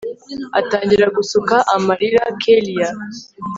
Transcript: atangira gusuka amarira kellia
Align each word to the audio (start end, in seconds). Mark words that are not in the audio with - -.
atangira 0.59 1.05
gusuka 1.17 1.55
amarira 1.75 2.23
kellia 2.41 2.89